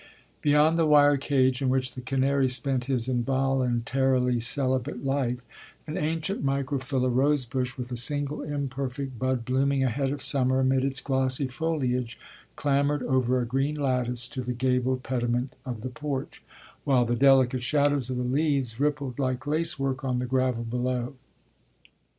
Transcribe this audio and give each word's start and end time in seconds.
Beyond 0.41 0.79
the 0.79 0.87
wire 0.87 1.15
cage, 1.17 1.61
in 1.61 1.69
which 1.69 1.93
the 1.93 2.01
canary 2.01 2.49
spent 2.49 2.85
his 2.85 3.07
involuntarily 3.07 4.39
celibate 4.39 5.05
life, 5.05 5.45
an 5.85 5.95
ancient 5.95 6.43
microphylla 6.43 7.07
rose 7.07 7.45
bush, 7.45 7.77
with 7.77 7.91
a 7.91 7.95
single 7.95 8.41
imperfect 8.41 9.19
bud 9.19 9.45
blooming 9.45 9.83
ahead 9.83 10.09
of 10.11 10.23
summer 10.23 10.59
amid 10.61 10.83
its 10.83 11.01
glossy 11.01 11.47
foliage, 11.47 12.17
clambered 12.55 13.03
over 13.03 13.39
a 13.41 13.45
green 13.45 13.75
lattice 13.75 14.27
to 14.29 14.41
the 14.41 14.53
gabled 14.55 15.03
pediment 15.03 15.53
of 15.67 15.81
the 15.81 15.89
porch, 15.89 16.41
while 16.83 17.05
the 17.05 17.15
delicate 17.15 17.61
shadows 17.61 18.09
of 18.09 18.17
the 18.17 18.23
leaves 18.23 18.79
rippled 18.79 19.19
like 19.19 19.45
lace 19.45 19.77
work 19.77 20.03
on 20.03 20.17
the 20.17 20.25
gravel 20.25 20.63
below. 20.63 21.13